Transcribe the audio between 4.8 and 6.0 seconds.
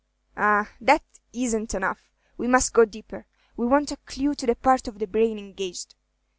of the brain engaged.